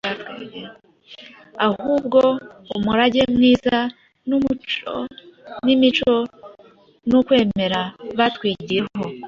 ahubwo 1.67 2.19
umurage 2.75 3.21
mwiza 3.33 3.77
ni 5.65 5.69
imico 5.75 6.13
n’ukwemera 7.09 7.81
batwigiyeho.” 8.17 9.03